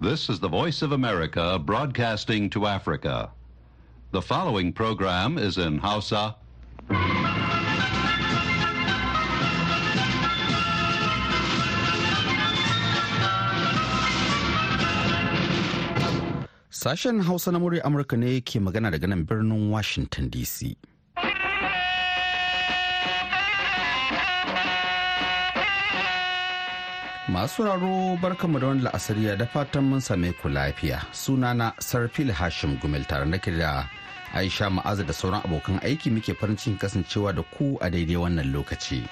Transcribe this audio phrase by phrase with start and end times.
[0.00, 3.32] This is the Voice of America broadcasting to Africa.
[4.12, 6.36] The following program is in Hausa.
[16.70, 20.76] Sashen Hausa na Amurka ne ke magana daga nan birnin Washington DC.
[27.28, 31.02] Masu raro barkanmu da wani la'asariya da fatan mun same ku lafiya.
[31.12, 33.84] Sunana Sarfil Hashim Gumel tare da da
[34.34, 38.48] Aisha Ma'aza da sauran abokan aiki muke farin cikin kasancewa da ku a daidai wannan
[38.50, 39.06] lokaci.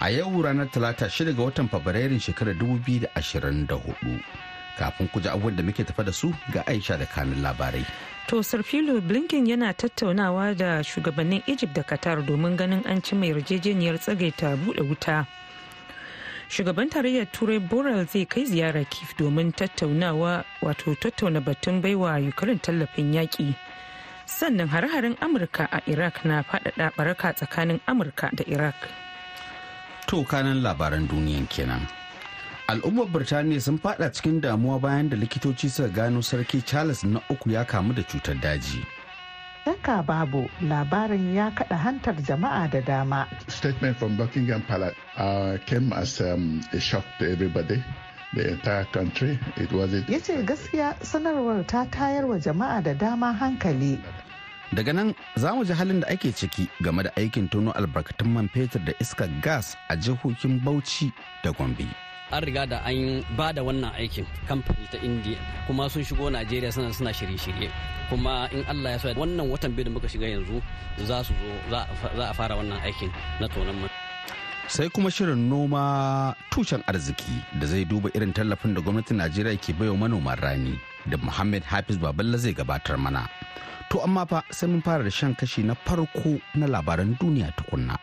[0.00, 4.22] A yau ranar Talata shida ga watan Fabrairun shekarar 2024.
[4.78, 7.84] Kafin ku ji abubuwan da muke tafa da su ga Aisha da kanin labarai.
[8.28, 13.30] To Sarfilo Blinken yana tattaunawa da shugabannin Egypt da Qatar domin ganin an ci mai
[13.34, 15.26] yarjejeniyar tsagaita buɗe wuta.
[16.48, 22.58] Shugaban tarayyar turai boral zai kai ziyara kif domin tattaunawa wato tattauna batun baiwa ukraine
[22.60, 23.54] tallafin yaƙi.
[24.26, 28.74] Sannan hare-haren amurka a iraq na faɗaɗa baraka tsakanin amurka da iraq.
[30.06, 31.86] To kanan labaran duniyan kenan.
[32.68, 37.50] Al'ummar birtaniya sun fada cikin damuwa bayan da likitoci suka gano sarki charles na uku
[37.50, 38.80] ya kamu da cutar daji.
[39.64, 43.28] Shakka babu labarin ya kada hantar jama'a da dama.
[43.48, 47.78] Statement from Buckingham Palace uh, came as um, a shock to everybody.
[48.34, 49.38] The entire country.
[49.56, 50.08] It was it.
[50.08, 54.00] Ya ce gaskiya sanarwar ta tayar wa jama'a da dama hankali.
[54.74, 58.48] Daga nan za mu ji halin da ake ciki game da aikin tono albarkatun man
[58.48, 61.12] fetur da iskar gas a jihohin Bauchi
[61.44, 61.86] da Gombe.
[62.32, 66.72] An riga da an ba da wannan aikin kamfani ta indiya kuma sun shigo najeriya
[66.72, 67.68] suna suna shirye-shirye.
[68.08, 70.62] Kuma in allah ya so wannan watan biyu da muka shiga yanzu
[71.08, 71.86] za su zo za
[72.30, 73.10] a fara wannan aikin
[73.40, 73.90] na tonon man.
[74.68, 79.72] Sai kuma shirin noma tushen arziki da zai duba irin tallafin da gwamnatin najeriya ke
[79.78, 80.74] baiwa manoman rani
[81.10, 83.28] da muhammad hafiz baballa zai gabatar mana.
[83.92, 87.96] To amma fa sai mun fara da shan kashi na farko na labaran duniya tukunna.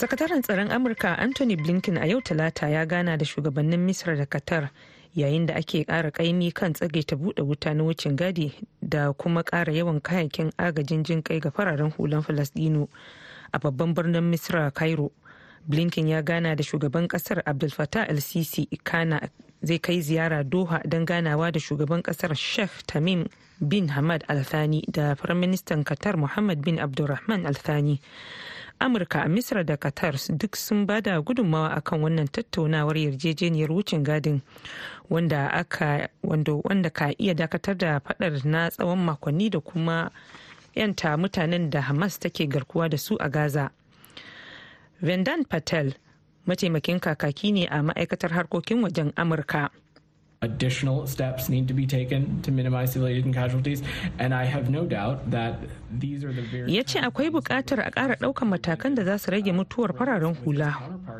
[0.00, 4.70] Sakataren tsaron amurka anthony blinken a yau talata ya gana da shugabannin misra da qatar
[5.14, 8.52] yayin da ake kara kaimi kan tsage ta buɗe wuta na wucin gadi
[8.82, 12.88] da kuma kara yawan kayakin agajin jin kai ga fararen hulan falasdino
[13.52, 15.10] a babban birnin misra cairo.
[15.68, 19.20] Blinken ya gana da shugaban ƙasar abdul fattah el-sisi kana
[19.62, 23.26] zai kai ziyara doha don ganawa da shugaban ƙasar sheikh tamim
[23.60, 28.00] bin hamad al-thani da firaministan qatar muhammad bin abdulrahman al-thani.
[28.80, 34.40] Amurka misra da qatar duk sun ba da gudunmawa akan wannan tattaunawar yarjejeniyar wucin gadin
[35.10, 40.10] wanda aka wanda ka iya dakatar da fadar na tsawon makonni da kuma
[40.74, 43.70] yanta mutanen da hamas take garkuwa da su a gaza.
[45.02, 45.94] Vendan patel
[46.46, 49.70] mataimakin kakaki ne a ma'aikatar harkokin wajen amurka.
[50.42, 53.82] Additional steps need to be taken to minimize civilian casualties
[54.18, 55.58] and I have no doubt that
[55.98, 59.30] these are the very ya ce akwai buƙatar a ƙara ɗaukan matakan da za su
[59.30, 60.76] rage mutuwar fararen hula.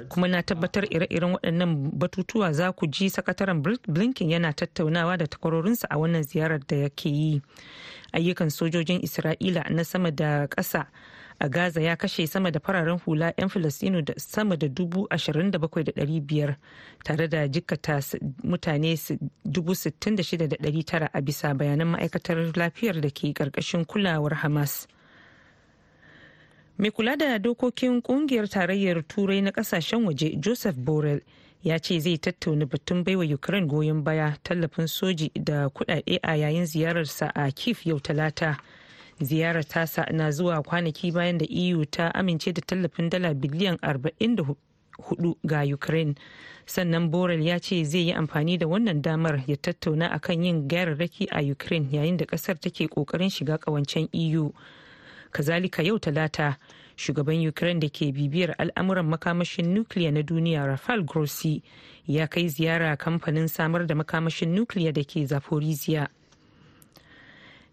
[0.09, 5.87] Kuma na tabbatar ire-iren waɗannan batutuwa za ku ji sakataren blinken yana tattaunawa da takwarorinsa
[5.91, 7.43] a wannan ziyarar da yake yi.
[8.13, 10.87] Ayyukan sojojin isra'ila na sama da ƙasa
[11.41, 15.51] a gaza ya kashe sama da fararen hula 'yan filistinu da sama da dubu ashirin
[15.51, 16.57] da bakwai da dari biyar
[17.05, 18.01] tare da jikata
[18.45, 18.97] mutane
[19.45, 23.85] dubu sittin da shida da dari tara a bisa bayanan ma'aikatar lafiyar da ke ƙarƙashin
[23.87, 24.87] kulawar hamas.
[26.79, 31.21] Mai kula da dokokin ƙungiyar tarayyar turai na ƙasashen waje joseph borrell
[31.63, 36.65] ya ce zai tattauna batun baiwa ukraine goyon baya tallafin soji da kudade a yayin
[36.67, 38.57] ziyararsa a kif yau talata.
[39.21, 44.55] Ziyarar tasa na zuwa kwanaki bayan da eu ta amince da tallafin dala biliyan 44
[45.45, 46.15] ga ukraine.
[46.67, 51.29] Sannan borel ya ce zai yi amfani da wannan damar ya tattauna akan yin gyararraki
[51.31, 54.53] a ukraine yayin da ƙasar take ƙoƙarin shiga kawancen eu
[55.33, 56.57] kazalika yau talata
[56.97, 61.63] shugaban ukraine da ke bibiyar al'amuran makamashin nukiliya na duniya rafael grossi
[62.07, 66.09] ya kai ziyara kamfanin samar da makamashin nukiliya da ke zaporizhia.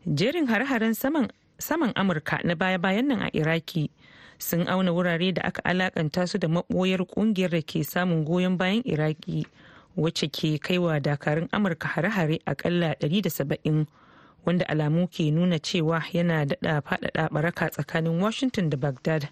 [0.07, 3.89] Jerin hare-haren saman amurka na baya-bayan nan a iraki
[4.38, 8.83] sun auna wurare da aka alakanta su da maboyar ƙungiyar da ke samun goyon bayan
[8.85, 9.45] iraki
[9.95, 13.85] wacce ke kaiwa dakarun amurka hare-hare akalla 170
[14.45, 19.29] wanda alamu ke nuna cewa yana daɗa faɗaɗa baraka tsakanin washington da baghdad.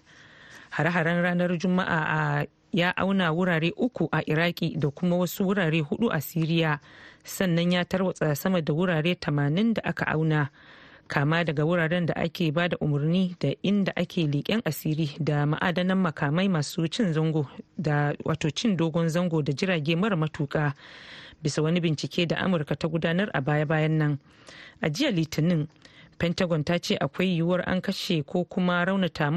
[0.72, 6.08] Hare-haren ranar juma'a a ya auna wurare uku a iraki da kuma wasu wurare huɗu
[6.12, 6.80] a siriya.
[7.24, 10.48] Sannan ya tarwatsa sama da wurare 80 da aka auna
[11.08, 15.98] kama daga wuraren da ake ba da umarni da inda ake leƙen asiri da ma'adanan
[15.98, 17.46] makamai masu cin zango
[17.78, 20.72] da wato cin dogon zango da jirage mara matuka
[21.42, 24.18] bisa wani bincike da amurka ta gudanar a baya-bayan nan.
[24.80, 25.68] A jiya litinin
[26.18, 29.30] pentagon ta ce akwai yiwuwar an kashe ko kuma raunata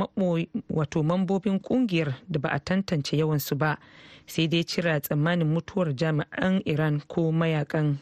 [0.69, 3.77] wato mambobin ƙungiyar da ba a tantance yawansu ba.
[4.27, 7.97] Sai dai cira tsammanin mutuwar jami'an iran ko mayaƙan.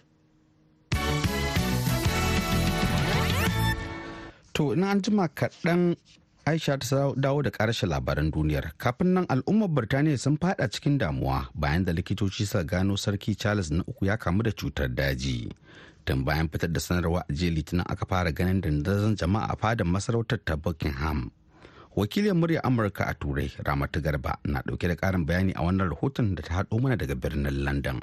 [4.54, 5.96] To ina an jima kaɗan
[6.46, 8.74] aisha ta dawo da ƙarshen labaran duniyar.
[8.78, 13.72] Kafin nan al'ummar birtaniya sun fada cikin damuwa bayan da likitoci suka gano sarki charles
[13.72, 15.52] na uku ya kamu da cutar daji.
[16.06, 19.88] Tun bayan fitar da sanarwa a jiya litinin aka fara ganin dandazon jama'a a fadar
[19.88, 21.32] masarautar ta buckingham.
[21.96, 26.36] Wakilin murya amurka a turai ramatu garba na ɗauke da karin bayani a wannan rahoton
[26.36, 28.02] da ta haɗo mana daga birnin london.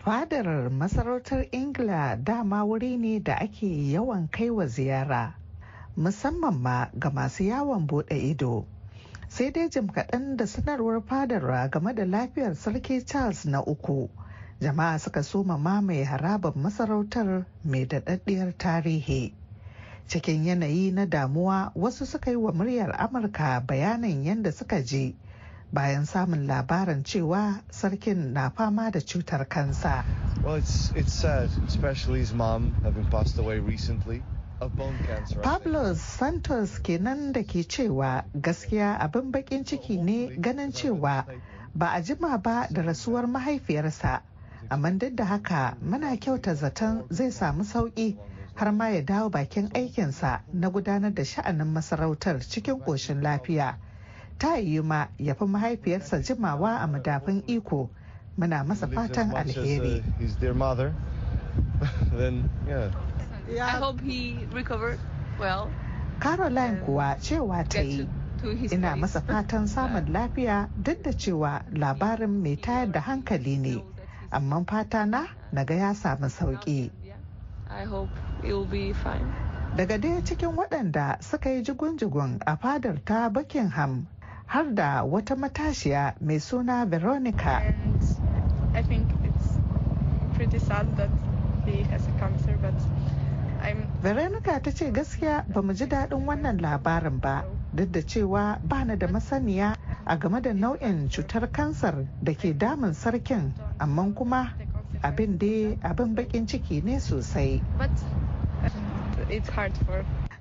[0.00, 5.34] Fadar masarautar ingila dama wuri ne da ake yawan kai wa ziyara.
[5.96, 8.66] Musamman ma ga masu yawon buɗe ido.
[9.28, 14.08] Sai dai jim kaɗan da sanarwar fadarwa game da lafiyar sarki charles na uku
[14.60, 19.32] jama'a suka soma mamaye harabar masarautar mai daɗaɗɗiyar tarihi.
[20.08, 25.14] Cikin yanayi na damuwa wasu suka yi wa muryar amurka bayanin yadda suka je
[25.72, 30.04] bayan samun labarin cewa sarkin na fama da cutar kansa.
[35.42, 41.24] Pablo Santos kenan da ke cewa gaskiya abin bakin ciki ne ganin cewa
[41.74, 44.22] ba a jima ba da rasuwar mahaifiyarsa.
[44.70, 48.16] Amma duk da haka muna kyauta zaton zai samu sauƙi
[48.54, 53.76] har ma ya dawo bakin aikinsa na gudanar da sha'anin masarautar cikin ƙoshin lafiya.
[54.38, 57.90] Ta yi ma ya fi mahaifiyarsa jimawa a madafin iko.
[58.38, 60.02] Muna masa fatan alheri.
[66.20, 68.08] caroline kuwa cewa ta yi
[68.70, 73.84] ina masa fatan samun lafiya duk da cewa labarin mai tayar da hankali ne
[74.30, 76.90] amma fata na na ga ya samu sauƙi
[79.76, 84.06] daga ɗaya cikin waɗanda suka yi jigun-jigun a fadar ta buckingham
[84.46, 87.62] har da wata matashiya mai suna veronica.
[94.04, 98.96] Veronica ta ce gaskiya ba mu ji daɗin wannan labarin ba duk da cewa bana
[98.98, 99.74] da masaniya
[100.04, 104.52] a game da nau'in cutar kansar da ke damun sarkin amma kuma
[105.02, 107.62] abin da abin bakin ciki ne sosai.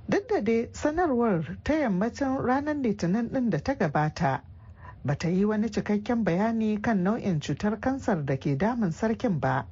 [0.09, 4.41] Duk da dai sanarwar ta yammacin ranar litinin din da ta gabata
[5.05, 9.65] ba ta yi wani cikakken bayani kan nau'in cutar kansar da ke damun sarkin ba.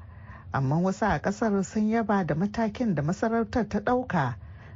[0.54, 4.36] Amma wasu a ƙasar sun yaba da matakin da masarautar ta ɗauka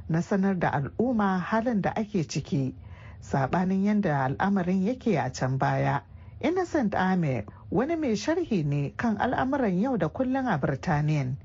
[0.09, 2.73] na sanar da al'umma halin da ake ciki
[3.21, 6.01] sabanin yadda al'amarin yake a can baya.
[6.41, 11.35] Innocent ame wani mai sharhi ne kan al'amuran yau da kullum a birtaniya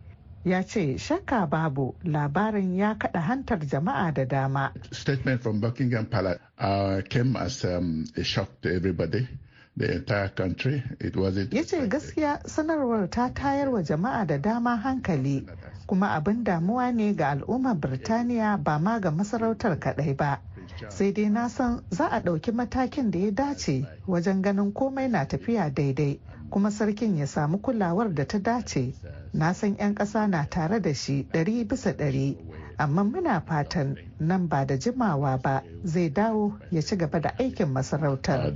[0.45, 4.73] ya ce shakka babu labarin ya kada hantar jama'a da dama.
[4.93, 9.29] Statement from buckingham palace uh, came as um, a shock to everybody.
[9.77, 10.83] The entire country.
[11.01, 15.47] It wasn't ya ce gaskiya sanarwar ta tayar wa jama'a da dama hankali
[15.87, 20.41] kuma abin damuwa ne ga al'ummar birtaniya ba ma ga masarautar kadai ba.
[20.89, 25.25] Sai dai na san za a ɗauki matakin da ya dace wajen ganin komai na
[25.25, 28.95] tafiya daidai kuma sarkin ya samu kulawar da ta dace.
[29.33, 32.37] Na san 'yan ƙasa na tare da shi ɗari bisa ɗari.
[32.81, 37.69] Amma muna fatan nan ba da jimawa ba zai dawo ya ci gaba da aikin
[37.69, 38.55] masarautar.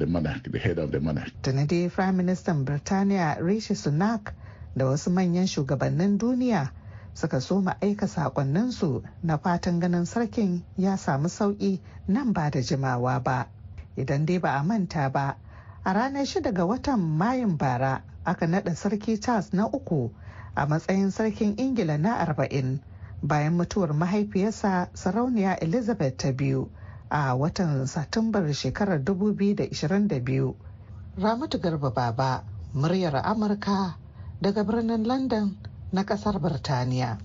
[1.43, 4.33] Tuni dai Prime Minister Birtaniya Rishi Sunak
[4.77, 6.71] da wasu manyan shugabannin duniya
[7.15, 13.23] suka soma aika sakonninsu na fatan ganin sarkin ya samu sauƙi nan ba da jimawa
[13.23, 13.47] ba.
[13.97, 15.37] Idan dai ba a manta ba,
[15.85, 20.11] a ranar shida ga watan Mayun bara aka naɗa sarki Charles na uku
[20.57, 22.81] a matsayin sarkin Ingila na arba'in
[23.25, 26.69] bayan mutuwar mahaifiyarsa sarauniya Elizabeth ta biyu
[27.09, 30.53] a watan Satumbar shekarar 2022.
[31.17, 32.45] Ramatu Garba Baba,
[32.77, 33.97] muryar Amurka
[34.43, 35.57] daga birnin London
[35.93, 37.17] na ƙasar Birtaniya.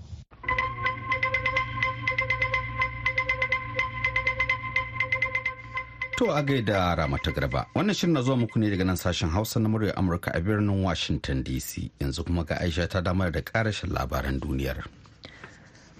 [6.16, 9.60] To a gaida Ramata Garba, wannan shirin na zuwa muku ne daga nan sashen Hausa
[9.60, 11.90] na murya Amurka a birnin Washington DC.
[12.00, 14.84] Yanzu kuma ga Aisha ta damar da karashin labaran duniyar.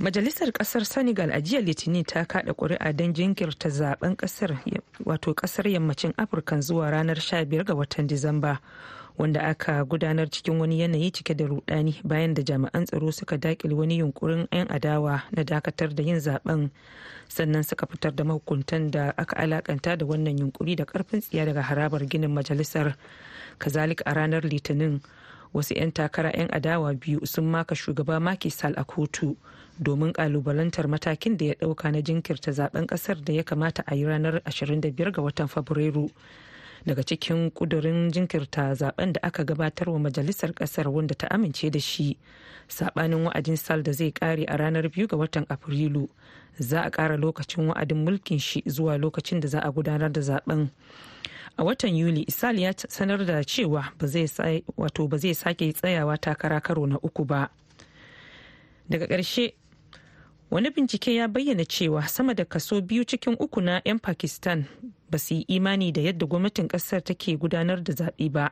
[0.01, 4.59] Majalisar ƙasar Senegal a jiya Litinin ta kada kuri'a don jinkirta zaɓen ƙasar
[5.05, 8.59] wato ƙasar yammacin afirka zuwa ranar 15 ga watan disamba
[9.19, 13.75] wanda aka gudanar cikin wani yanayi cike da rudani bayan da jami'an tsaro suka daƙile
[13.77, 16.71] wani yunkurin 'yan adawa na dakatar da yin zaɓen
[17.29, 21.61] sannan suka fitar da mahukuntan da aka alakanta da wannan yunkuri da ƙarfin tsiya daga
[21.63, 22.97] harabar ginin majalisar.
[23.59, 25.01] Kazalik a ranar litinin
[25.53, 29.37] wasu 'yan takara 'yan adawa biyu sun maka shugaba Macky Sall a kotu
[29.81, 34.05] domin kalubalantar matakin da ya ɗauka na jinkirta zaɓen ƙasar da ya kamata a yi
[34.05, 36.11] ranar 25 ga watan Fabrairu.
[36.87, 41.79] Daga cikin kudurin jinkirta zaɓen da aka gabatar wa majalisar ƙasar wanda ta amince da
[41.81, 42.19] shi
[42.69, 46.09] sabanin wa'adin Sall da zai kare a ranar 2 ga watan Afrilu.
[46.59, 50.69] Za a kara lokacin wa'adin mulkin shi zuwa lokacin da za a gudanar da zaɓen.
[51.59, 56.97] a watan yuli isal ya sanar da cewa ba zai sake tsayawa takara karo na
[57.03, 57.51] uku ba
[58.91, 59.53] daga ƙarshe
[60.51, 64.65] wani bincike ya bayyana cewa sama da kaso biyu cikin uku na 'yan pakistan
[65.11, 68.51] ba su yi imani da yadda gwamnatin ƙasar take gudanar da zaɓe ba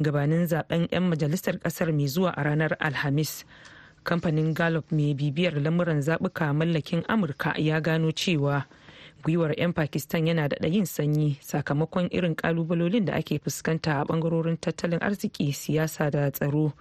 [0.00, 3.44] gabanin zaɓen 'yan majalisar ƙasar mai zuwa a ranar alhamis.
[4.04, 8.66] Kamfanin gallup mai bibiyar lamuran zaɓuka mallakin amurka ya gano cewa
[9.24, 14.56] gwiwar 'yan pakistan yana da yin sanyi sakamakon irin kalubalolin da ake fuskanta a ɓangarorin
[14.60, 16.72] tattalin arziki siyasa da tsaro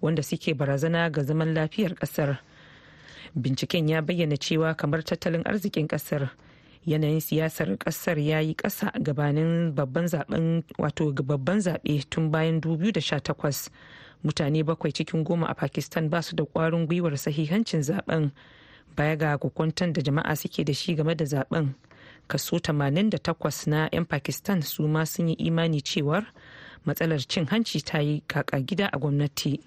[0.00, 2.38] wanda suke barazana ga zaman lafiyar ƙasar
[3.34, 6.28] binciken ya bayyana cewa kamar tattalin arzikin ƙasar
[6.86, 13.70] yanayin siyasar ƙasar ya yi kasa gabanin babban zaɓen wato babban zaɓe tun bayan 2018
[14.24, 18.30] mutane bakwai cikin goma a pakistan ba su da kwarin gwiwar sahihancin zaɓen
[18.96, 21.68] baya ga kukwantan da jama'a suke da shi game da zaɓen
[22.28, 26.26] kaso 88 na 'yan pakistan su ma sun yi imani cewar
[26.84, 29.60] matsalar cin hanci ta yi kaka gida a gwamnati.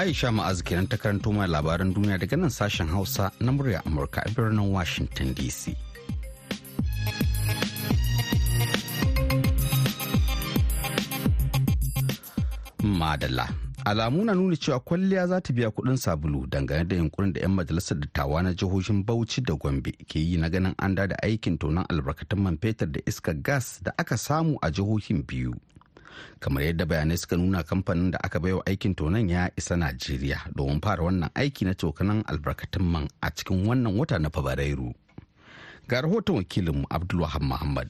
[0.00, 4.20] Aisha Ma'azu kenan ta karanto mai labaran duniya daga nan sashen Hausa na murya Amurka
[4.24, 5.74] a birnin Washington DC.
[13.00, 13.69] Madalla.
[13.84, 17.50] Alamu na nuna cewa kwalliya za ta biya kuɗin sabulu dangane da yunkurin da 'yan
[17.54, 21.84] majalisar dattawa na jihohin Bauchi da Gombe ke yi na ganin an da aikin tonon
[21.88, 25.54] albarkatun man fetur da iskar gas da aka samu a jihohin biyu.
[26.40, 30.80] Kamar yadda bayanai suka nuna kamfanin da aka baiwa aikin tonon ya isa Najeriya domin
[30.80, 34.92] fara wannan aiki na tokanan albarkatun man a cikin wannan wata na Fabrairu.
[35.88, 37.88] Ga rahoton wakilinmu Abdulwahab Muhammad.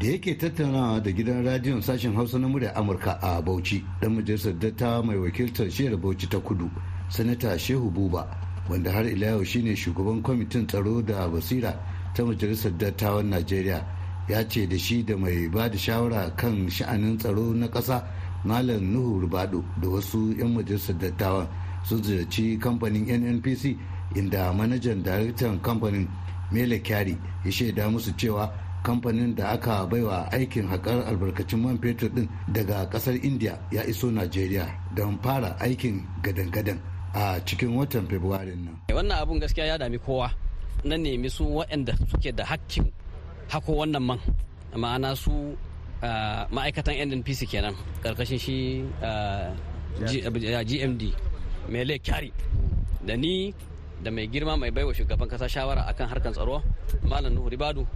[0.00, 4.52] Da yake tattaunawa da gidan radiyon sashen hausa na murya amurka a bauchi dan majalisar
[4.58, 6.70] datta mai wakiltar shiyar bauchi ta kudu
[7.08, 8.28] sanata shehu buba
[8.68, 11.72] wanda har ila yau shine shugaban kwamitin tsaro da basira
[12.14, 13.84] ta majalisar dattawan najeriya
[14.28, 18.04] ya ce da shi da mai ba da shawara kan sha'anin tsaro na ƙasa
[18.44, 21.48] malam nuhu rubado da wasu 'yan majalisar dattawan
[21.84, 23.76] sun ziyarci kamfanin nnpc
[24.14, 26.06] inda manajan daraktan kamfanin
[26.52, 28.52] mele kyari ya shaida musu cewa
[28.86, 34.06] kamfanin da aka baiwa aikin haƙar albarkacin man fetur din daga ƙasar india ya iso
[34.10, 36.78] najeriya don fara aikin gadan-gadan
[37.16, 38.76] a cikin watan fabrairun nan.
[38.94, 40.30] Wannan abun gaskiya ya dami kowa.
[40.84, 42.86] Na nemi su waɗanda suke da hakkin
[43.48, 44.20] hako wannan man.
[44.76, 45.32] Ma'ana su
[46.54, 47.74] ma'aikatan nnpc kenan
[48.04, 48.84] ƙarƙashin shi
[49.98, 51.02] gmd
[51.68, 52.30] mele kyari.
[53.06, 53.54] Da ni
[54.02, 56.60] da mai girma mai baiwa shugaban kasa shawara akan harkar tsaro
[57.02, 57.86] malam nuhu ribadu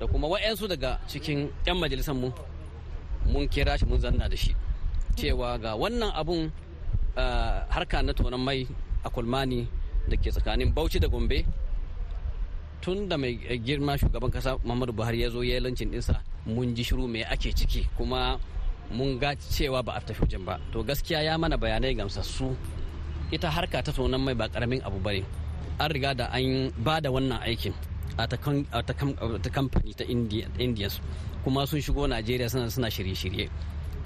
[0.00, 2.32] da kuma wa'yansu daga cikin 'yan majalisar mu
[3.28, 4.56] mun kira shi mun zanna da shi.
[5.14, 6.48] Cewa ga wannan abun
[7.68, 8.64] harka na tonon mai
[9.04, 9.68] a kulmani
[10.08, 11.44] da ke tsakanin bauchi da gombe
[12.80, 16.16] tun da mai girma shugaban kasa muhammadu buhari ya zo ya yi lancin dinsa
[16.48, 18.40] mun ji shiru mai ake ciki kuma
[18.90, 20.56] mun ga cewa ba a tafi wajen ba.
[20.72, 22.56] To gaskiya ya mana bayanai gamsassu.
[23.30, 25.22] Ita harka ta tonon mai ba ƙaramin abu ba ne
[25.78, 27.74] an riga da an ba da wannan aikin.
[28.24, 30.04] A ta kamfani ta
[30.58, 31.00] indians.
[31.44, 33.48] Kuma sun shigo najeriya suna shirye-shirye.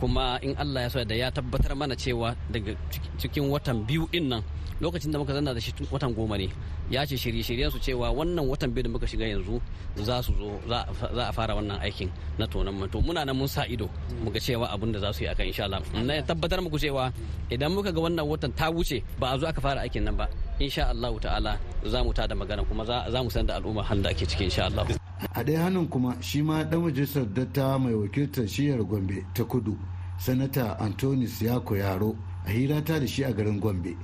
[0.00, 2.74] Kuma in allah ya da ya tabbatar mana cewa daga
[3.18, 4.42] cikin watan biyu ɗin nan
[4.80, 6.48] lokacin da muka zanna da shi watan goma ne
[6.90, 9.60] ya ce shirye-shiryen su cewa wannan watan biyu da muka shiga yanzu
[9.96, 10.84] za su zo za
[11.28, 13.88] a fara wannan aikin na tonon manto muna nan mun sa ido
[14.24, 15.80] muga cewa abin da za su yi akan insha Allah.
[16.04, 17.12] Na tabbatar muku cewa
[17.50, 20.26] idan muka ga wannan watan ta wuce ba a zo aka fara aikin nan ba.
[20.58, 24.10] Insha Allah ta'ala za mu tada magana kuma za mu san da al'umma halin da
[24.10, 24.86] ake ciki insha Allah
[25.34, 29.76] a ɗaya hannun kuma shi ma ɗan majalisar datta mai wakiltar shiyar gombe ta kudu
[30.18, 33.96] sanata antonis yako yaro a hirata da shi a garin gombe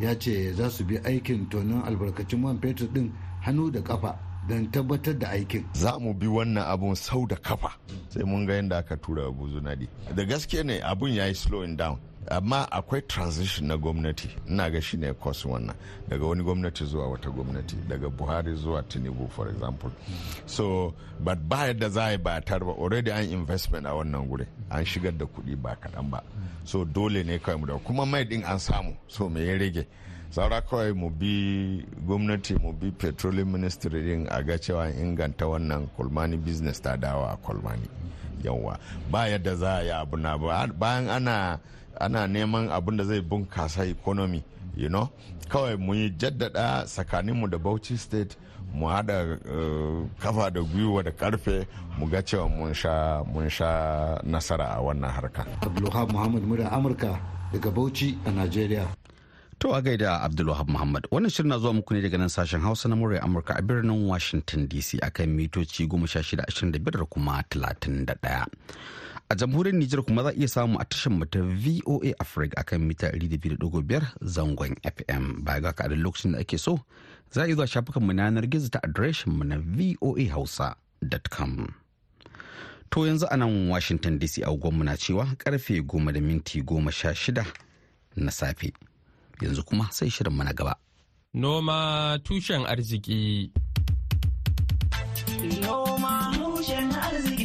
[0.00, 4.70] ya ce za su bi aikin tonon albarkacin man fetur din hannu da kafa don
[4.70, 5.64] tabbatar da aikin.
[5.74, 7.72] Za mu bi wannan abun sau da kafa
[8.08, 11.76] sai mun ga yadda aka tura abu zunadi da gaske ne abun ya yi slowing
[11.76, 11.98] down.
[12.30, 14.28] Amma akwai transition na gwamnati.
[14.48, 15.74] Ina ga shi ne kos wannan.
[16.08, 17.76] Daga wani gwamnati zuwa wata gwamnati.
[17.88, 19.90] Daga buhari zuwa tinubu for example.
[20.46, 22.64] So but ba yadda za a yi ba ba.
[22.78, 26.22] Already an investment a wannan gure an shigar da kuɗi ba kaɗan ba.
[26.64, 28.96] So dole ne kawai mu da kuma mai din an samu.
[29.08, 29.86] So me ya rage?
[30.30, 35.88] Saura kawai mu bi gwamnati mu bi petroleum ministry din a ga cewa inganta wannan
[35.96, 37.88] kulmani business ta dawa a kulmani
[38.44, 38.78] yawa
[39.10, 41.58] ba yadda za a yi abu na bayan ana
[42.00, 44.42] ana neman abin da zai bunkasa economy
[44.76, 45.08] you know.
[45.48, 48.36] Kawai mu yi jaddada tsakaninmu da bauchi state
[48.74, 51.66] mu hada uh, kafa da gwiwa da ƙarfe
[51.98, 55.46] mu ga cewa mun sha mun sha nasara a wannan harka.
[55.62, 57.18] Abdulwahab muhammad murya amurka
[57.52, 58.86] daga bauchi a nigeria.
[59.60, 61.06] To a gaida Abdulwahab Muhammad.
[61.10, 64.06] Wannan shirin na zuwa muku ne daga nan sashen Hausa na murya Amurka a birnin
[64.06, 68.46] Washington DC akan mitoci 1625 da kuma 31.
[69.30, 72.80] A jamhuriyar Nijar kuma za a iya samu a tashar mu ta VOA Africa akan
[72.88, 75.44] mita 200.5 zangon FM.
[75.44, 76.80] Baya ga kaɗan lokacin da ake so,
[77.30, 81.68] za a iya zuwa shafukan mu yanar gizo ta adireshin mu na voahausa.com.
[82.90, 86.90] To yanzu a nan Washington DC a mu na cewa ƙarfe goma da minti goma
[86.90, 87.44] sha shida
[88.16, 88.72] na safe.
[89.42, 90.74] Yanzu kuma sai shirin mu na gaba.
[91.34, 93.50] Noma tushen arziki.
[95.60, 97.37] Noma tushen arziki.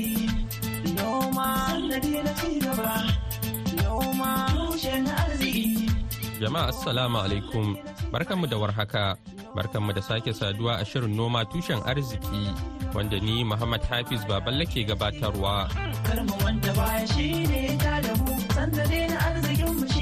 [6.44, 7.80] Jama'a Assalamu alaikum
[8.12, 9.16] barkanmu da warhaka
[9.56, 12.52] barkanmu da sake saduwa a shirin noma tushen arziki
[12.94, 15.72] wanda ni Muhammad Hafiz Baballe ke gabatarwa.
[16.04, 18.36] Karma wanda baya shi ne da mu
[19.08, 19.93] na arzikinmu shi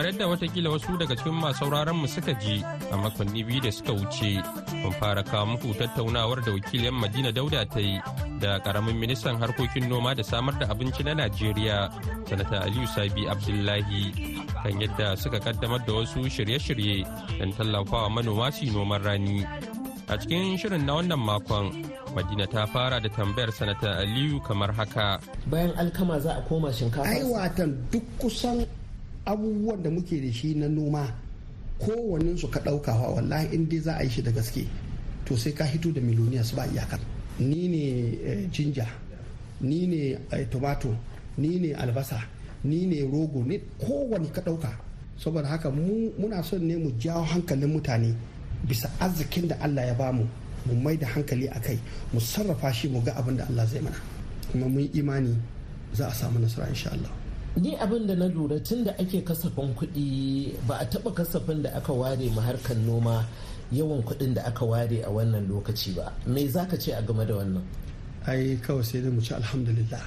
[0.00, 3.68] kamar yadda wataƙila wasu daga cikin masu sauraron mu suka ji a makonni biyu da
[3.70, 4.40] suka wuce.
[4.80, 8.00] Mun fara kawo muku tattaunawar da wakilin madina dauda ta yi
[8.40, 11.92] da ƙaramin ministan harkokin noma da samar da abinci na najeriya
[12.24, 17.04] sanata aliyu sabi abdullahi kan yadda suka kaddamar da wasu shirye-shirye
[17.38, 19.44] don tallafawa manoma su noman rani.
[20.08, 21.84] A cikin shirin na wannan makon
[22.16, 25.20] madina ta fara da tambayar sanata aliyu kamar haka.
[25.46, 27.04] Bayan alkama za a koma shinkafa.
[27.04, 28.64] Ai watan duk kusan
[29.30, 31.06] abubuwan da muke da shi na noma
[31.78, 34.66] kowannen su ka ɗaukawa wallahi in dai za a yi shi da gaske
[35.24, 36.98] to sai ka hito da miloniyas ba iyaka.
[37.38, 37.82] Ni ne
[38.50, 38.86] jinja
[39.60, 40.18] ni ne
[40.50, 40.90] tomato
[41.38, 42.18] ni ne albasa
[42.64, 44.68] ni ne rogo ne kowane ka ɗauka.
[45.18, 48.14] Saboda haka muna son ne mu jawo hankalin mutane
[48.66, 50.26] bisa arzikin da allah ya ba mu
[50.66, 51.78] mu mai da hankali a kai
[52.12, 53.96] mu sarrafa shi mu ga abin da allah zai mana.
[54.52, 55.36] Kuma mun imani
[55.94, 57.19] za a samu nasara insha Allah.
[57.56, 61.70] Ni abin da na lura tun da ake kasafin kuɗi ba a taɓa kasafin da
[61.74, 63.26] aka ware ma harkar noma
[63.72, 66.12] yawan kuɗin da aka ware a wannan lokaci ba.
[66.26, 67.62] Me za ka ce a game da wannan?
[68.26, 70.02] Ai kawai sai da mu ci alhamdulillah.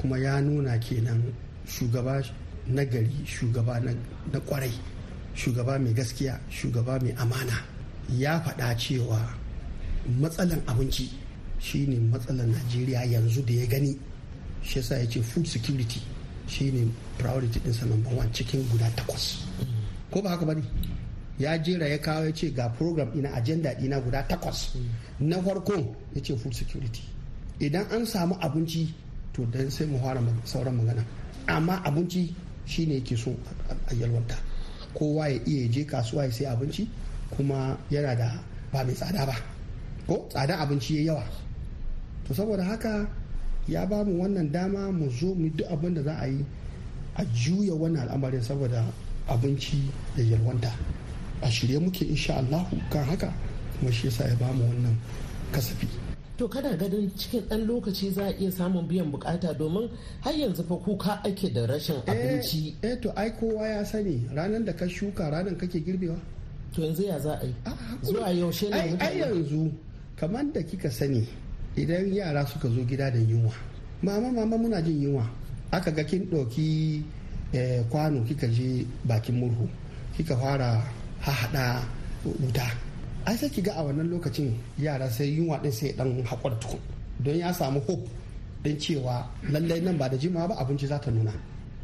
[0.00, 1.22] Kuma ya nuna kenan
[1.66, 2.22] shugaba
[2.66, 4.72] na gari shugaba na ƙwarai
[5.34, 7.60] shugaba mai gaskiya shugaba mai amana
[8.16, 9.20] ya faɗa cewa
[10.20, 11.08] matsalan abinci
[11.58, 13.98] shine matsalan najeriya yanzu da ya gani.
[14.62, 16.00] Shi yasa ya ce food security.
[16.46, 19.44] Shine priority ɗinsa number one cikin guda takwas.
[20.10, 20.62] Ko ba haka ba ne
[21.38, 24.74] ya jera ya kawo ya ce ga program ina agenda ɗina guda takwas.
[25.20, 25.74] Na farko
[26.14, 27.02] ya ce food security.
[27.60, 28.92] Idan an samu abinci
[29.32, 31.04] to dan sai mu fara sauran magana.
[31.48, 32.34] Amma abinci
[32.66, 33.34] shine yake so
[33.70, 34.36] a yalwanta.
[34.94, 36.88] Kowa ya iya je kasuwa ya sai abinci
[37.36, 38.28] kuma yana da
[38.72, 39.34] ba mai tsada ba.
[40.06, 40.26] Ko?
[40.28, 41.24] Tsada abinci ya yawa.
[42.28, 43.08] To saboda haka
[43.68, 46.44] ya ba mu wannan dama mu zo mu duk abin da za a yi
[47.16, 48.84] a juya wannan al'amarin saboda
[49.28, 50.72] abinci da yalwanta.
[51.42, 53.32] A shirye muke insha Allah kan haka
[53.78, 54.96] kuma shi yasa ya ba mu wannan
[55.52, 55.86] kasafi.
[56.38, 59.88] To kana ganin cikin ɗan lokaci za a iya samun biyan buƙata domin
[60.20, 62.74] har yanzu fa kuka ake da rashin abinci?
[62.82, 66.16] eh to ai kowa ya sani ranar da ka shuka ranar kake girbewa.
[66.74, 67.54] To yanzu ya za a yi?
[68.02, 69.70] Zuwa yaushe ne ai yanzu
[70.16, 71.28] kamar da kika sani
[71.76, 73.52] idan yara suka zo gida da yunwa
[74.02, 75.26] mama mama muna jin yunwa.
[75.70, 77.02] Aka ga kin ɗauki
[77.90, 79.68] kwano kika je bakin murhu
[80.16, 80.82] kika fara
[81.20, 81.82] hahaɗa
[82.24, 82.66] wuta.
[83.24, 86.80] Ai sai ki ga a wannan lokacin yara sai yunwa ɗin sai dan haƙura tukun.
[87.20, 88.08] Don ya samu hope
[88.64, 91.32] ɗin cewa lallai nan ba da jimawa ba abinci za ta nuna.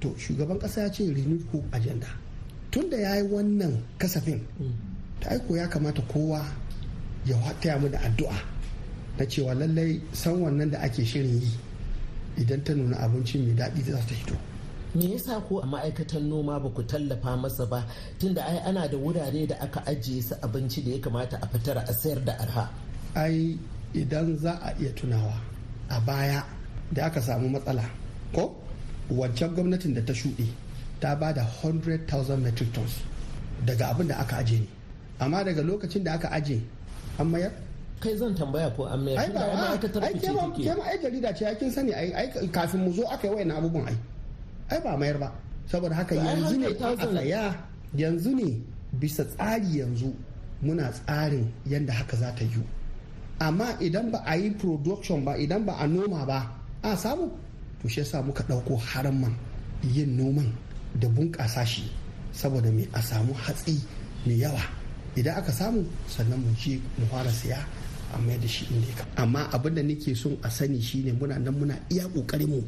[0.00, 2.06] To shugaban ƙasa ya ce renewed hope agenda.
[2.70, 4.40] Tun da ya yi wannan kasafin
[5.20, 6.42] ta aiko ya kamata kowa
[7.24, 8.57] ya taya mu da addu'a.
[9.18, 11.50] Na cewa lallai san wannan da ake shirin yi
[12.42, 14.34] idan ta nuna abinci mai daɗi za ta hito
[14.94, 17.84] me yasa ko a ma'aikatan noma ba ku tallafa masa ba?
[18.18, 21.76] Tunda ai ana da wurare da aka ajiye su abinci da ya kamata a fitar
[21.76, 22.70] a sayar da arha.
[23.14, 23.58] Ai
[23.94, 25.34] idan za a iya tunawa
[25.90, 26.42] a baya
[26.92, 27.84] da aka samu matsala
[28.32, 28.54] ko?
[29.10, 30.46] Wancan gwamnatin da ta shuɗe
[31.00, 33.02] ta ba da 100,000 metric tons
[33.66, 34.68] daga abin da aka aje ne.
[35.20, 36.62] Amma daga lokacin da aka aje
[37.18, 37.52] an mayar?
[38.00, 39.26] Kai zan tambaya ko an mayar?
[39.34, 40.62] Ba ma'aikatar ai ku ce take.
[40.64, 43.88] ke ma ai jarida ce kin sani ai kafin mu zo aka yi wayannan abubuwan
[43.90, 43.98] ai.
[44.70, 45.28] Ai ba mayar ba.
[45.70, 47.44] Saboda haka yanzu ne a 100,000 tsaya
[47.94, 48.48] yanzu ne
[49.00, 50.10] bisa tsari yanzu
[50.62, 52.62] muna tsarin yadda haka za ta yi
[53.40, 56.40] amma idan ba a yi production ba idan ba a noma ba
[56.82, 57.26] a samu.
[57.82, 59.34] To shi yasa muka ɗauko haramman
[59.94, 60.50] yin noman
[61.00, 61.82] da bunƙasa shi
[62.32, 62.86] saboda me?
[62.94, 63.78] A samu hatsi
[64.26, 64.62] mai yawa.
[65.16, 67.58] Idan aka samu sannan mu je mu fara siya
[68.14, 71.38] a mai da shi inda ya amma abin da nake son a sani shine muna
[71.38, 72.62] nan muna iya ƙoƙarin mu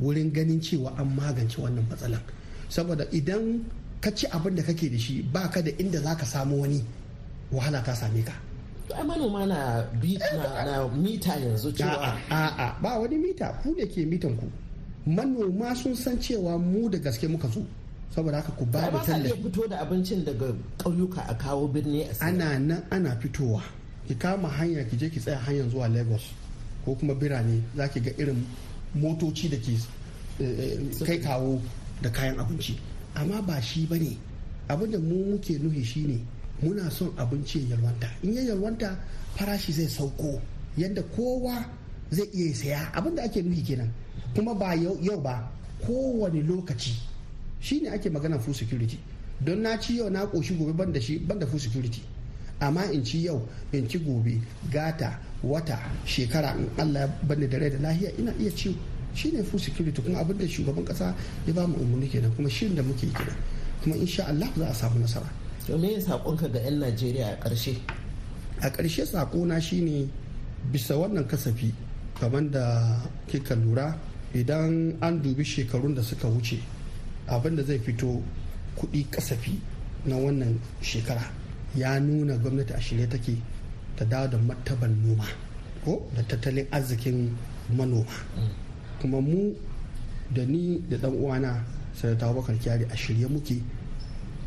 [0.00, 2.20] wurin ganin cewa an magance wannan matsalan
[2.68, 3.64] saboda idan
[4.00, 6.82] ka ci abin da kake da shi ba ka da inda za ka samu wani
[7.52, 8.32] wahala ta same ka.
[8.94, 13.50] Ai manoma na bi na, mita yanzu cewa a'a ba wani mita.
[13.62, 14.46] Ku da ke mitan ku.
[15.06, 17.62] Manoma sun san cewa mu da gaske muka zo.
[18.14, 19.42] Saboda haka ku ba da ba sa iya tallafi.
[19.42, 23.62] fito da abincin daga ƙauyuka a kawo birni a ana nan ana fitowa.
[24.06, 26.22] Ki kama hanya ki je ki tsaya hanyar zuwa lagos
[26.84, 28.44] ko kuma birane za ki ga irin
[28.94, 29.72] motoci da ke
[30.40, 31.60] eh, kai kawo
[32.02, 32.76] da kayan abinci.
[33.14, 34.16] Amma ba shi ba ne.
[34.68, 36.20] Abinda mu muke nuhi shine
[36.62, 38.08] muna son abinci ya yalwanta.
[38.22, 38.96] In ya yalwanta
[39.36, 40.40] farashi zai sauko
[40.76, 41.64] yadda kowa
[42.10, 42.92] zai iya saya.
[42.94, 43.90] Abinda ake nuhi kenan.
[44.34, 45.50] Kuma ba yau ba
[45.84, 46.94] kowane lokaci.
[47.60, 48.98] Shine ake magana food security.
[49.40, 52.02] Don na ci yau na koshi gobe ban da shi ban da security.
[52.60, 54.40] Amma in ci yau in ci gobe
[54.70, 58.76] gata wata shekara in Allah ya bani da rai da lahiya ina iya ci.
[59.14, 61.14] Shine food security kuma abin da shugaban kasa
[61.46, 63.36] ya ba mu umarni kenan kuma shirin da muke kenan.
[63.82, 65.28] Kuma insha Allah za a samu nasara.
[65.66, 67.76] To me ya saƙonka ga 'yan najeriya a ƙarshe?
[68.60, 70.08] A ƙarshe sakona shine
[70.72, 71.72] bisa wannan kasafi
[72.20, 73.96] kamar da kika lura
[74.34, 76.60] idan an dubi shekarun da suka wuce
[77.28, 78.22] abin da zai fito
[78.76, 79.60] kuɗi kasafi
[80.04, 81.45] na wannan shekara.
[81.76, 83.36] Ya nuna gwamnati a shirye take
[83.96, 85.24] ta dawo da martaban noma
[85.84, 87.36] ko da tattalin arzikin
[87.76, 88.10] manoma.
[89.00, 89.52] Kuma mu
[90.32, 91.62] da ni da dan uwana
[91.94, 93.60] sanata bakar kyari a shirye muke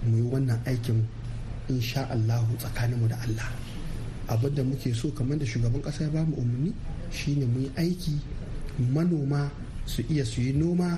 [0.05, 1.05] mu yi wannan aikin
[1.69, 3.49] insha Allahu tsakaninmu da Allah.
[4.27, 6.73] Abin da muke so kamar da shugaban kasa ya ba mu umarni
[7.11, 8.17] shine mu yi aiki
[8.91, 9.49] manoma
[9.85, 10.97] su iya su yi noma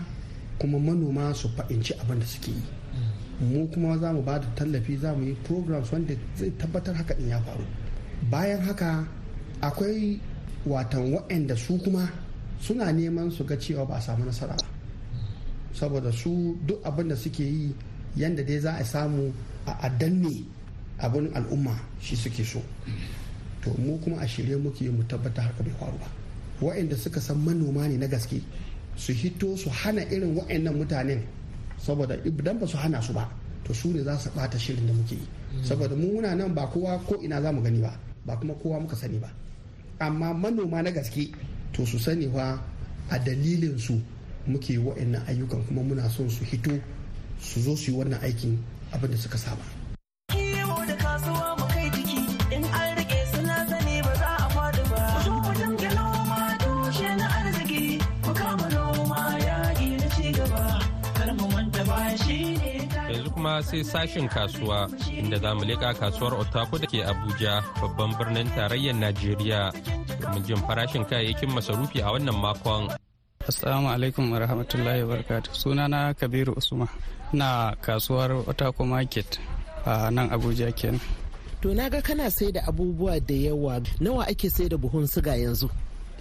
[0.57, 2.63] kuma manoma su fa'inci abin da suke yi.
[3.41, 7.13] Mu kuma za mu ba da tallafi za mu yi programs wanda zai tabbatar haka
[7.17, 7.65] din ya faru.
[8.29, 9.01] Bayan haka
[9.61, 10.19] akwai
[10.65, 12.05] watan waɗanda su kuma
[12.61, 14.65] suna neman su ga cewa ba a samu nasara ba.
[15.73, 17.73] Saboda su duk abin da suke yi
[18.15, 19.33] yadda dai za a samu
[19.65, 20.45] a danne
[20.99, 22.61] abin al'umma shi suke so.
[23.65, 26.07] To mu kuma a shirye muke mu tabbata haka bai faru ba.
[26.61, 28.37] Wa'anda suka san manoma ne na gaske
[28.95, 31.21] su hito su hana irin wa'annan mutanen
[31.81, 33.27] saboda idan ba su hana su ba
[33.63, 35.27] to su ne za su bata shirin da muke yi.
[35.63, 37.93] Saboda mu muna nan ba kowa ko ina za mu gani ba
[38.25, 39.29] ba kuma kowa muka sani ba.
[39.99, 41.29] Amma manoma na gaske
[41.73, 42.59] to su sani fa
[43.09, 43.99] a dalilin su
[44.47, 46.71] muke wa'annan ayyukan kuma muna son su hito
[47.39, 48.57] su zo su yi wannan aikin
[48.93, 49.80] abin da suka saba.
[63.51, 68.47] Kuma sai sashin kasuwa inda za mu leƙa kasuwar Otako da ke Abuja babban birnin
[68.55, 69.73] tarayyar Najeriya
[70.21, 72.87] domin jin farashin kayayyakin masarufi a wannan makon.
[73.47, 75.51] Assalamu alaikum wa rahmatullahi wa barakatuh.
[75.51, 76.87] Sunana Kabiru Usman
[77.33, 79.37] na kasuwar Otako Market
[79.85, 81.01] a nan Abuja kenan.
[81.61, 85.35] to na ga kana sai da abubuwa da yawa nawa ake sai da buhun siga
[85.35, 85.67] yanzu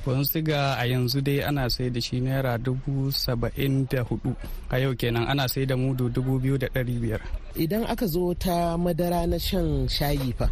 [0.05, 4.33] Buhun siga a yanzu dai ana sai da shi naira dubu saba'in da huɗu
[4.71, 7.21] a yau kenan ana sai da mudu dubu biyu da ɗari biyar.
[7.57, 10.49] idan aka zo ta madara na shan shayi fa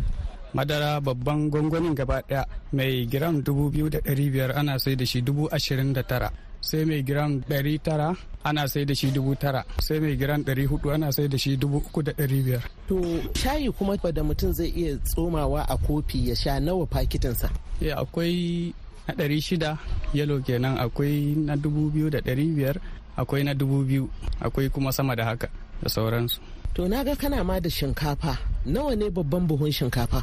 [0.55, 5.05] Madara babban gwangwanin gaba ɗaya mai giram dubu biyu da ɗari biyar ana sai da
[5.05, 6.33] shi dubu ashirin da tara.
[6.61, 10.67] sai mai giram ɗari tara ana sai da shi dubu tara sai mai giram ɗari
[10.67, 12.63] huɗu ana sai da shi dubu uku da ɗari biyar.
[12.89, 12.97] to
[13.35, 17.49] shayi kuma da mutum zai iya tsomawa a kofi ya sha nawa fakitinsa
[17.81, 18.75] Ya akwai
[19.09, 19.79] na ɗari shida
[20.15, 22.77] yalo kenan akwai na dubu biyu da ɗari biyar
[23.17, 25.49] akwai na dubu biyu akwai kuma sama da haka
[25.83, 26.41] da sauransu.
[26.75, 28.37] to na ga kana ma da shinkafa.
[28.67, 30.21] Nawa ne babban buhun shinkafa?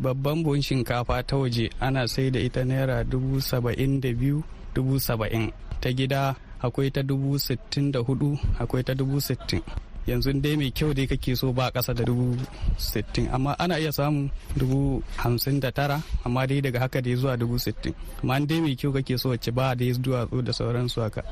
[0.00, 5.00] Babban buhun shinkafa ta waje ana sai da ita naira dubu saba'in da biyu dubu
[5.00, 5.50] saba'in.
[5.82, 9.60] Ta gida akwai ta dubu sittin da huɗu akwai ta dubu sittin.
[10.06, 12.36] Yanzu dai mai kyau dai kake so ba kasa da dubu
[12.76, 17.36] sittin amma ana iya samun dubu hamsin da tara amma dai daga haka dai zuwa
[17.40, 17.94] dubu sittin.
[18.22, 21.22] Amma dai mai kyau kake so wacce ba dai duwatsu da sauransu haka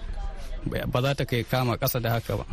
[0.92, 2.44] ba za ta kai kama kasa da haka ba.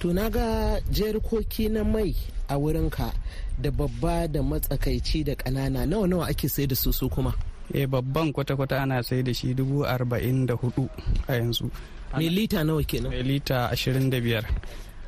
[0.00, 2.14] To na ga jerikoki na mai
[2.48, 3.12] a wurinka
[3.62, 7.34] da babba da matsakaici da ƙanana nawa nawa ake sai da su su kuma?
[7.74, 10.88] Eh babban kwata-kwata ana sai da shi dubu arba'in da huɗu
[11.28, 11.70] a yanzu.
[12.16, 13.12] Mai lita nawa kenan?
[13.12, 14.44] Mai lita ashirin da biyar.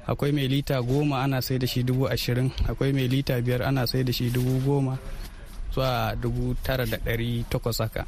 [0.07, 3.87] Akwai mai lita goma ana sai da shi dubu ashirin akwai mai lita biyar ana
[3.87, 4.99] sai da shi dubu goma
[5.75, 8.05] zuwa dubu tara da ɗari takwas haka.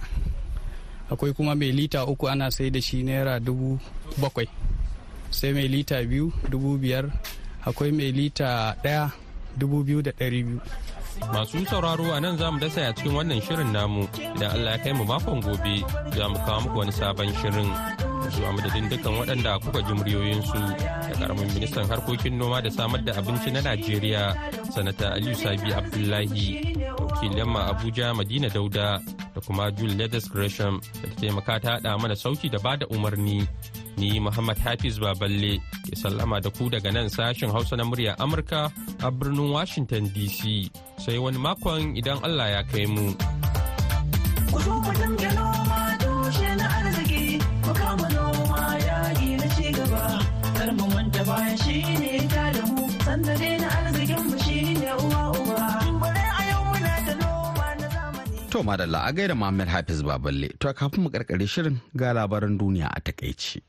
[1.11, 3.79] Akwai kuma mai lita uku ana sai da shi naira dubu
[4.21, 4.49] bakwai
[5.31, 7.07] sai mai lita biyu dubu biyar
[7.67, 9.11] akwai mai lita ɗaya
[9.57, 10.61] dubu biyu da ɗari biyu.
[11.33, 14.03] Masu sauraro a nan za mu dasa a cikin wannan shirin namu.
[14.19, 15.75] Idan Allah ya kai mu makon gobe
[16.17, 17.71] za mu kawo muku wani sabon shirin.
[18.35, 23.13] Zuwa madadin dukkan waɗanda kuka ji muryoyinsu da ƙaramin ministan harkokin noma da samar da
[23.15, 24.35] abinci na Najeriya
[24.75, 28.99] sanata Aliyu Sabi Abdullahi wakilin ma Abuja Madina Dauda
[29.35, 32.87] da kuma Jule Leathers Gresham da ta taimaka ta haɗa mana sauƙi da ba da
[32.91, 33.47] umarni.
[33.97, 38.67] Ni Muhammad Hafiz Baballe ke sallama da ku daga nan sashen Hausa na murya Amurka
[39.03, 40.67] a birnin Washington DC.
[40.99, 43.15] Sai wani makon idan Allah ya kai mu.
[44.51, 45.54] Ku zo mu
[58.55, 60.49] To madalla a gaida Muhammad Hafiz Baballe.
[60.61, 63.61] To kafin mu karkare shirin ga labaran duniya a takaici.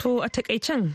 [0.00, 0.94] To a takaicen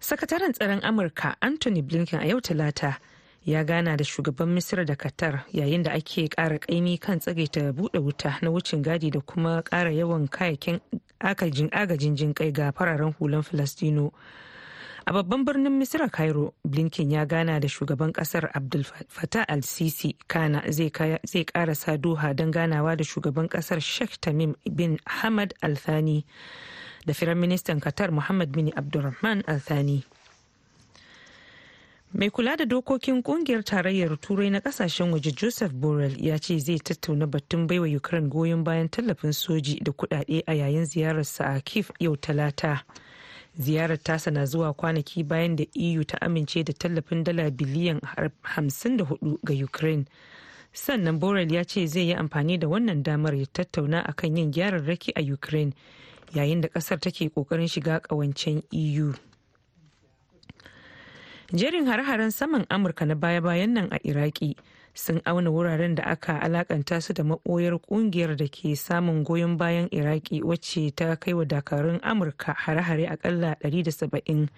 [0.00, 2.96] sakataren tsaron Amurka Anthony Blinken a yau talata
[3.44, 7.98] ya gana da shugaban Misir da Qatar yayin da ake ƙara ƙaimi kan tsagaita buɗe
[8.02, 10.80] wuta na wucin gadi da kuma ƙara yawan kayakin
[11.20, 14.12] agajin jinƙai ga fararen hulan Falastino.
[15.08, 20.62] A babban birnin Misira Cairo, Blinken ya gana da shugaban ƙasar Abdul Fattah al-Sisi kana
[20.72, 20.90] zai
[21.44, 26.24] karasa Doha don ganawa da shugaban ƙasar Sheikh Tamim bin Hamad al-Thani
[27.06, 30.04] da Firaministan Qatar Muhammad bin Abdulrahman al-Thani.
[32.12, 36.78] Mai kula da dokokin ƙungiyar tarayyar turai na ƙasashen waje Joseph Borrell ya ce zai
[36.80, 41.92] tattauna batun baiwa Ukraine goyon bayan tallafin soji da kudade a yayin ziyararsa a Kiev
[42.00, 42.82] yau talata.
[43.58, 49.38] Ziyarar tasa na zuwa kwanaki bayan da eu ta amince da tallafin dala biliyan 54
[49.44, 50.04] ga ukraine.
[50.72, 55.12] Sannan borel ya ce zai yi amfani da wannan damar ya tattauna akan yin gyararraki
[55.16, 55.72] a ukraine
[56.34, 59.14] yayin da ƙasar take ƙoƙarin shiga kawancen eu
[61.52, 64.56] jerin hare-haren saman amurka na baya-bayan nan a iraki
[64.96, 69.88] sun auna wuraren da aka alakanta su da maboyar ƙungiyar da ke samun goyon bayan
[69.92, 74.48] iraki wacce ta kai wa dakarun amurka hare-hare akalla 170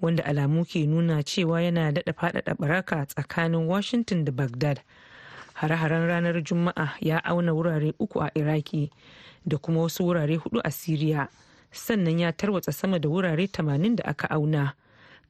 [0.00, 4.80] wanda alamu ke nuna cewa yana daɗa faɗaɗa baraka tsakanin washington da baghdad
[5.54, 8.90] hare-haren ranar juma'a ya auna wurare uku a iraki
[9.46, 11.28] da kuma wasu wurare huɗu a syria
[11.72, 14.74] sannan ya tarwatsa sama da wurare 80 da aka auna.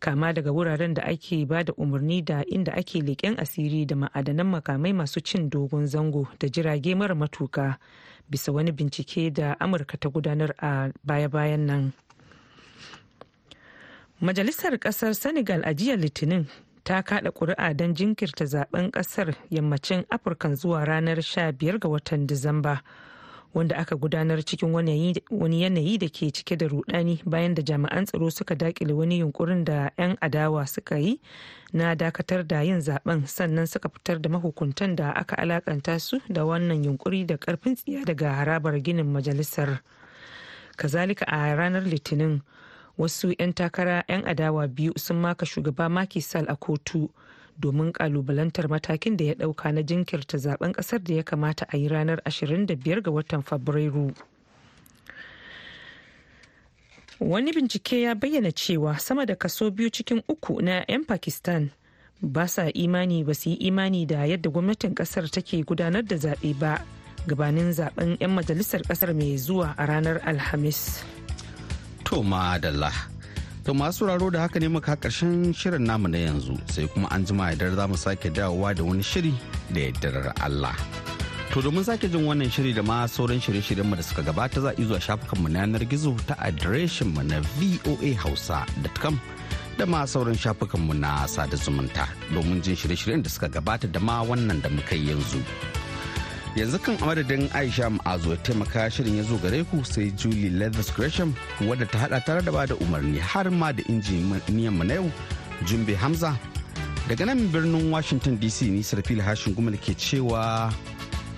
[0.02, 4.46] Kama daga wuraren da ake ba da umarni da inda ake leƙen asiri da ma'adanan
[4.50, 7.78] makamai masu cin dogon zango da jirage mara matuka
[8.30, 11.92] bisa wani bincike da amurka ta gudanar a baya-bayan nan.
[14.20, 16.46] Majalisar ƙasar senegal a jiya litinin
[16.84, 22.82] ta kada kuri'a don jinkirta zaɓen ƙasar yammacin afirka zuwa ranar 15 ga watan disamba
[23.54, 28.30] wanda aka gudanar cikin wani yanayi da ke cike da rudani bayan da jami'an tsaro
[28.30, 31.20] suka daƙile wani yunkurin da 'yan adawa suka yi
[31.72, 36.44] na dakatar da yin zaɓen sannan suka fitar da mahukuntan da aka alakanta su da
[36.44, 39.80] wannan yunkuri da ƙarfin tsiya daga harabar ginin majalisar.
[40.76, 42.40] Kazalika a ranar litinin
[42.98, 47.10] wasu 'yan takara 'yan adawa biyu sun maka shugaba Macky a kotu
[47.62, 51.88] domin kalubalantar matakin da ya ɗauka na jinkirta zaɓen ƙasar da ya kamata a yi
[51.88, 54.10] ranar 25 ga watan fabrairu
[57.20, 61.70] wani bincike ya bayyana cewa sama da kaso biyu cikin uku na 'yan pakistan
[62.22, 66.58] ba sa imani ba su yi imani da yadda gwamnatin ƙasar take gudanar da zaɓe
[66.58, 66.82] ba
[67.26, 71.04] gabanin zaɓen 'yan majalisar ƙasar mai zuwa a ranar alhamis
[72.12, 72.20] To.
[73.64, 77.24] To masu sauraro da haka ne muka ƙarshen shirin namu na yanzu sai kuma an
[77.24, 79.32] jima idan za mu sake dawowa da wani shiri
[79.72, 80.74] da yardar Allah.
[81.52, 84.70] To domin sake jin wannan shiri da ma sauran shirye-shiryen mu da suka gabata za
[84.74, 89.20] a zuwa shafukan mu na yanar gizo ta adireshin mu na voahausa.com
[89.78, 94.22] da ma sauran shafukanmu na sada zumunta domin jin shirye-shiryen da suka gabata da ma
[94.22, 95.38] wannan da muka yi yanzu.
[96.56, 100.50] Yanzu kan a madadin aisha ma'azu ya taimaka shirin ya zo gare ku sai julie
[100.50, 104.84] leathers gresham wadda ta hada tare da ba da umarni har ma da injiniyan mu
[104.84, 105.10] na yau
[105.64, 106.36] jumbe hamza.
[107.08, 110.70] Daga nan birnin washington dc ni sarfil hashin gumal ke cewa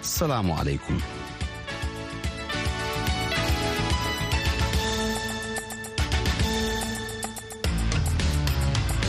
[0.03, 0.99] salamu alaikum.